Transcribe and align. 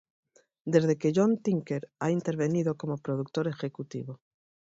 Desde 0.73 0.97
que 0.97 1.13
John 1.15 1.37
Tinker 1.43 1.91
ha 1.99 2.09
intervenido 2.09 2.75
como 2.75 2.97
productor 2.97 3.47
ejecutivo. 3.47 4.19